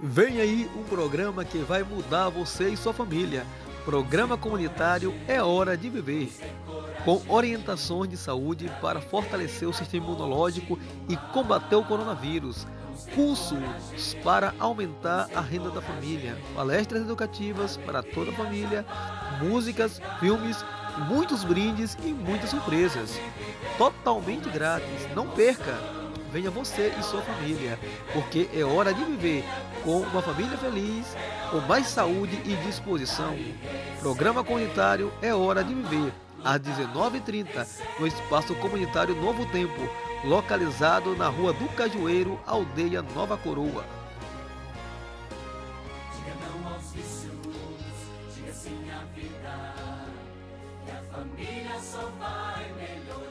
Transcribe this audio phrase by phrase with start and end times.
[0.00, 3.44] Vem aí um programa que vai mudar você e sua família.
[3.84, 6.30] Programa comunitário É Hora de Viver.
[7.04, 12.64] Com orientações de saúde para fortalecer o sistema imunológico e combater o coronavírus.
[13.12, 13.58] Cursos
[14.22, 16.38] para aumentar a renda da família.
[16.54, 18.86] Palestras educativas para toda a família.
[19.42, 20.64] Músicas, filmes,
[21.08, 23.18] muitos brindes e muitas surpresas.
[23.76, 25.12] Totalmente grátis.
[25.16, 25.97] Não perca!
[26.32, 27.78] venha você e sua família,
[28.12, 29.44] porque é hora de viver
[29.82, 31.06] com uma família feliz,
[31.50, 33.36] com mais saúde e disposição.
[34.00, 36.12] Programa comunitário É Hora de Viver,
[36.44, 37.66] às 19h30,
[37.98, 39.88] no Espaço Comunitário Novo Tempo,
[40.24, 43.84] localizado na Rua do Cajueiro, Aldeia Nova Coroa.
[48.34, 49.74] Diga sim à vida,
[50.84, 53.27] que a família só vai melhorar.